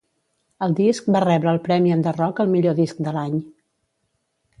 [0.67, 3.37] El disc va rebre el premi Enderroc al millor disc de l'any.